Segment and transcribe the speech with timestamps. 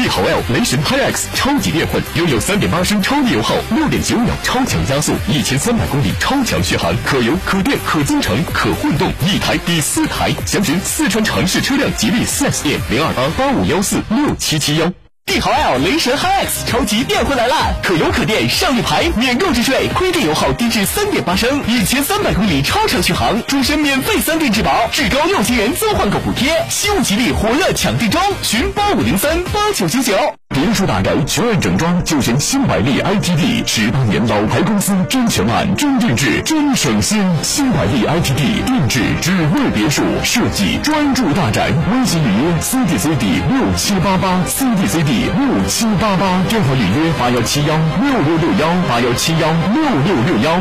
[0.00, 10.32] 帝豪 L 雷神 HiX 超级电混，拥有三点八升超低油耗，六点九秒超强加速，一千三百公里超强续航，可油可电可增程可混动，一台抵四台。
[10.46, 14.92] 详询四川城市车辆吉利 4S 店零二八八五幺四六七七幺。
[15.28, 17.74] 帝豪 L 雷神 HiX 超级电回来啦！
[17.82, 26.64] 可油可电上一排，免购置税，亏电油耗低至三点八升，一千三百公里超长续航，终身免费三电质保，至高六千元增换购补贴。
[26.70, 30.14] 西物吉利火热抢订中，寻八五零三八九九九。
[30.48, 37.22] 别墅大宅，全案整装就选新百利 ITD，十八年老牌公司，真全案、真定制、真省心。
[37.42, 41.68] 新百利 ITD 定制只为别墅设计，专注大宅。
[41.92, 50.60] 微信预约 CDCD 六七八八 C D C D 六七八八，电话预约八幺七幺六六六幺八幺七幺六六六幺。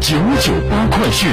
[0.00, 1.28] 九九八快讯。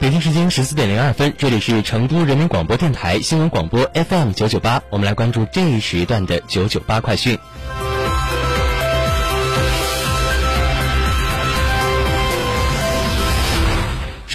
[0.00, 7.38] 北京时间十四点零二分，这里是成都人民广播电台新闻广播 FM 九九八，我们来关注这一时段的九九八快讯。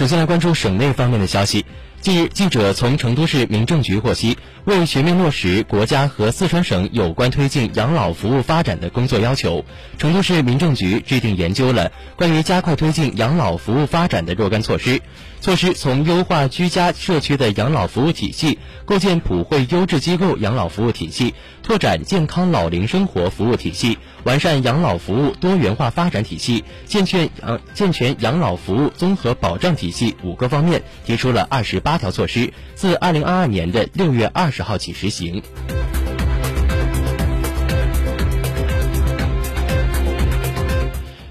[0.00, 1.62] 首先来关注省内方面的消息。
[2.00, 9.66] 近日，记者从成都市民政局获悉，为全面落实国家和四川省有关推进养老服务发展的工作要求，
[9.98, 15.02] 成都市民政局制定研究了关于加快推进养老服务发展的若干措施。
[15.42, 35.42] 措施从优化居家社区的养老服务体系，构建普惠优质机构养老服务体系，拓展健康老龄生活服务体系，完善养老服务多元化发展体系，健全养健全养老服务综合保障体系五个方面，提出了二十八八条措施，自二零二二年的六月二十号起实行。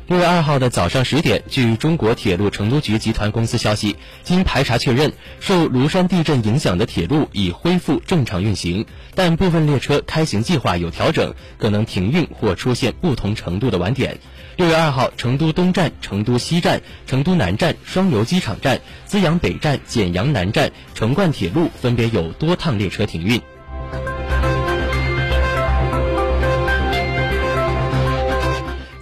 [0.10, 14.18] 六月二号的早上十点，据中国铁路成都局集团公司消息，经排查确认，受庐山地震影响的铁路已恢复正常运行，但部分列车开行计划有调整，可能停运或出现不同程度的晚点。
[14.56, 23.40] 六月二号，成都东站、成都西站、成都南站、双流机场站、资阳北站、简阳南站、成灌铁路分别有多趟列车停运。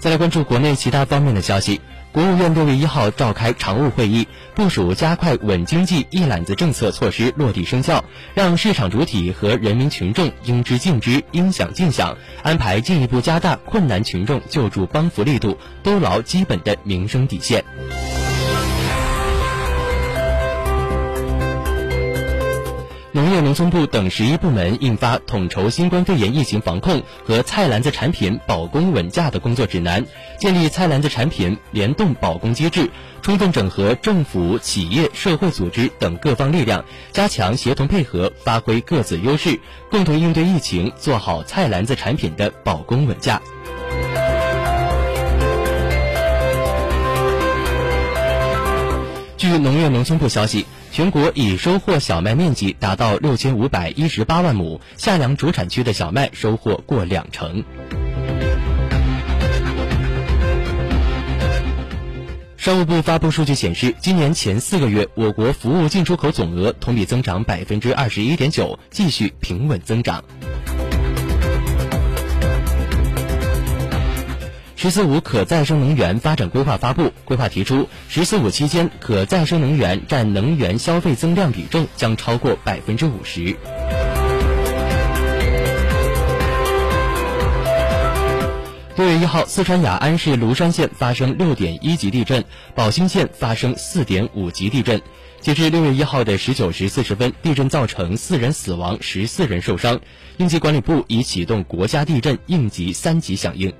[0.08, 1.82] 再来关注国内其他方面的消息。
[2.14, 4.26] 国务院六月一号召开常务会议，
[4.56, 17.66] 部署加快稳经济一揽子政策措施落地生效，让市场主体和人民群众应知尽知、应享尽享，安排进一步加大困难群众救助帮扶力度，兜牢基本的民生底线。
[23.28, 30.06] 农业农村部等十一部门印发统筹新冠肺炎疫情防控和菜篮子产品保供稳价的工作指南，
[30.40, 32.90] 建立菜篮子产品联动保供机制，
[33.22, 39.60] 充分整合政府、企业、社会组织等各方力量，加强协同配合，发挥各自优势，
[39.92, 43.42] 共同应对疫情，做好菜篮子产品的保供稳价。
[49.36, 50.66] 据农业农村部消息，
[50.98, 57.64] 全国已收获小麦面积达到六千五百一十八万亩，夏粮主产区的小麦收获过两成。
[62.58, 70.24] 商务部发布数据显示，今年前四个月，我国服务进出口总额同比增长百分之二十一点九，继续平稳增长。
[74.80, 83.58] “十四五”可再生能源发展规划发布，规划提出，“十四五”期间可再生能源占能源消费增量比重将超过百分之五十。
[88.96, 92.46] 六月一号，四川雅安市芦山县发生六点一级地震，
[92.76, 95.02] 宝兴县发生四点五级地震。
[95.42, 100.00] 截至六月一号的十九时四十分，地震造成四人死亡，十四人受伤。
[100.38, 103.74] 应急管理部已启动国家地震应急三级响应。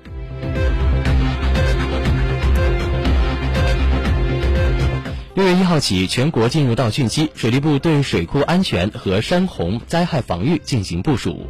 [5.38, 11.46] 六月一号起，全国进入到汛期，水利部对水库安全和山洪灾害防御进行部署。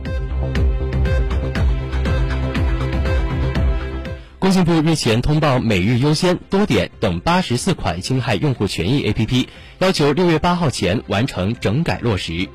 [4.38, 9.46] 工信部日前通报“每日优先”“多点”等八十四款侵害用户权益 APP，
[9.78, 12.46] 要求六月八号前完成整改落实。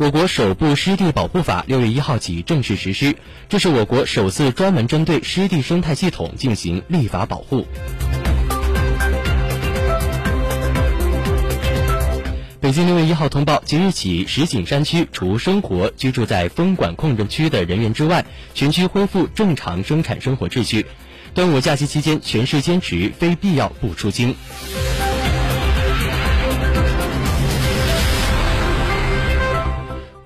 [0.00, 3.16] 我国首部湿地保护法六月一号起正式实施，
[3.48, 7.66] 这是我国首次专门针对湿地生态系统进行立法保护。
[12.60, 18.24] 北京六月一号通报，即日起，石景山区除生活居住在风管控制区的人员之外，
[18.54, 20.86] 全区恢复正常生产生活秩序。
[21.34, 24.36] 端午假期期间，全市坚持非必要不出京。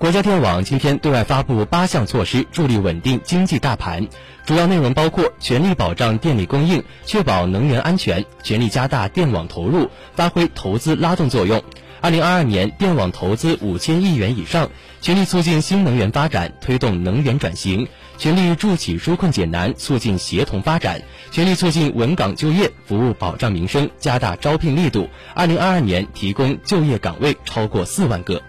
[0.02, 4.08] 国家电网今天对外发布八项措施，助力稳定经济大盘。
[4.44, 11.62] 主要内容包括全力保障电力供应，确保能源安全；全力加大电网投入，发挥投资拉动作用。
[12.00, 14.70] 二零二二年电网投资五千亿元以上，
[15.00, 17.86] 全力促进新能源发展，推动能源转型；
[18.18, 20.98] 全力助企纾困解难，促进协同发展；
[21.30, 25.08] 全力促进稳岗就业，服务保障民生，加大招聘力度。
[25.36, 28.42] 二零二二年提供就业岗位超过四万个。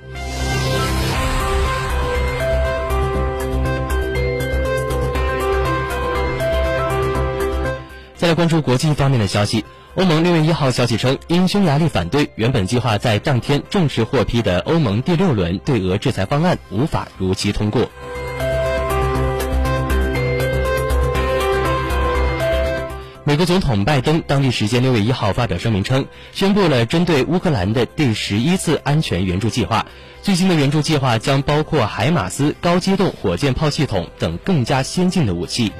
[8.24, 9.66] 再来关注国际方面的消息。
[9.96, 17.90] 欧盟六月一号消息称，因匈牙利反对，原本计划在当天正式获批的欧盟第六轮对俄制裁方案无法如期通过。
[23.25, 29.86] 美国总统拜登当地时间六月一号发表声明称，宣布了针对乌克兰的第十一次安全援助计划。
[30.22, 35.74] 最新的援助计划将包括海马斯高机动火箭炮系统等更加先进的武器。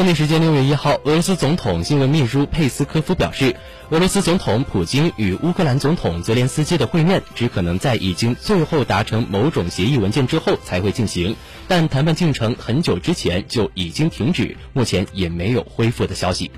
[0.00, 3.56] 当地时间六月一号，俄罗斯总统新闻秘书佩斯科夫表示，
[3.90, 11.36] 俄罗斯总统普京与乌克兰总统泽连斯基的会面只可能在已经最后达成某种协议文件之后才会进行，
[11.68, 16.50] 但谈判进程很久之前就已经停止，目前也没有恢复的消息。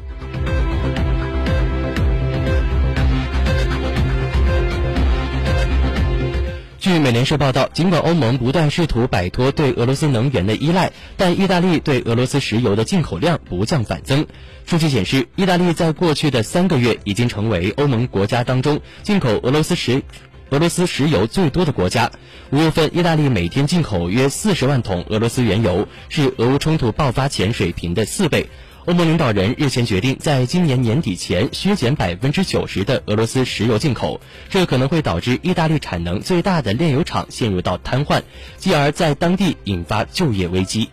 [6.93, 14.27] 据美联社报道，尽管欧盟不断试图摆脱对俄罗斯能源的依赖，但意大利对俄罗斯石油的进口量不降反增。
[14.67, 20.03] 数据显示，意大利在过去的三个月已经成为欧盟国家当中进口俄罗斯石
[20.51, 22.11] 俄罗斯石油最多的国家。
[22.51, 28.51] 五月份，意大利每天进口约四十万桶俄罗斯原油，是俄乌冲突爆发前水平的四倍。
[28.85, 38.23] 欧盟领导人日前决定，在今年年底前削减百分之九十的俄罗斯石油进口，这可能会导致意大利产能最大的炼油厂陷入到瘫痪，
[38.57, 40.91] 继而在当地引发就业危机。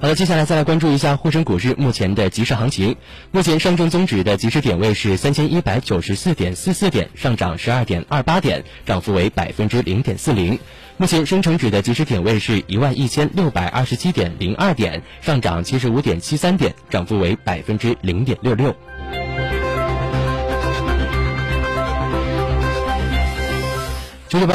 [0.00, 2.96] 好了，接下来再来关注一下沪深股市目前的即时行情。
[3.30, 10.58] 目前上证综指的即时点位是三千一百九十四点四四点，上涨十二点二八点，涨幅为百分之零点四零。
[10.96, 18.72] 目前深成指的即时点位是一万一千六百二十七点零二点，上涨七十五点七三点，涨幅为百分之零点六六。
[24.28, 24.52] 九九八。